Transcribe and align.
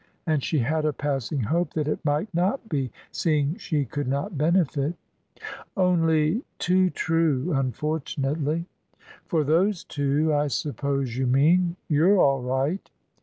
and 0.25 0.43
she 0.43 0.57
had 0.57 0.83
a 0.83 0.91
passing 0.91 1.41
hope 1.41 1.75
that 1.75 1.87
it 1.87 2.03
might 2.03 2.27
not 2.33 2.67
be, 2.67 2.91
seeing 3.11 3.55
she 3.59 3.85
could 3.85 4.07
not 4.07 4.35
benefit. 4.35 4.95
"Only 5.77 6.41
too 6.57 6.89
true, 6.89 7.53
unfortunately." 7.53 8.65
"For 9.27 9.43
those 9.43 9.83
two, 9.83 10.33
I 10.33 10.47
suppose 10.47 11.15
you 11.17 11.27
mean. 11.27 11.75
You're 11.87 12.19
all 12.19 12.41
right." 12.41 12.89